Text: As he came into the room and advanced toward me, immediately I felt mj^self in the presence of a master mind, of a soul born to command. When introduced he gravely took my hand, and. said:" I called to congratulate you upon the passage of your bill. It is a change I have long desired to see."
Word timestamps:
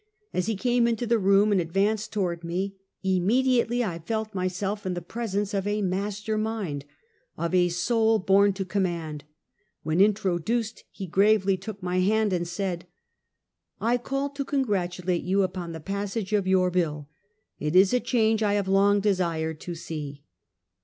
As 0.33 0.47
he 0.47 0.55
came 0.55 0.87
into 0.87 1.05
the 1.05 1.19
room 1.19 1.51
and 1.51 1.61
advanced 1.61 2.11
toward 2.11 2.43
me, 2.43 2.75
immediately 3.03 3.83
I 3.83 3.99
felt 3.99 4.31
mj^self 4.31 4.83
in 4.83 4.95
the 4.95 4.99
presence 5.03 5.53
of 5.53 5.67
a 5.67 5.83
master 5.83 6.39
mind, 6.39 6.85
of 7.37 7.53
a 7.53 7.69
soul 7.69 8.17
born 8.17 8.51
to 8.53 8.65
command. 8.65 9.25
When 9.83 10.01
introduced 10.01 10.85
he 10.89 11.05
gravely 11.05 11.55
took 11.55 11.83
my 11.83 11.99
hand, 11.99 12.33
and. 12.33 12.47
said:" 12.47 12.87
I 13.89 13.97
called 13.99 14.35
to 14.37 14.43
congratulate 14.43 15.21
you 15.21 15.43
upon 15.43 15.71
the 15.71 15.79
passage 15.79 16.33
of 16.33 16.47
your 16.47 16.71
bill. 16.71 17.07
It 17.59 17.75
is 17.75 17.93
a 17.93 17.99
change 17.99 18.41
I 18.41 18.53
have 18.53 18.67
long 18.67 19.01
desired 19.01 19.59
to 19.61 19.75
see." 19.75 20.23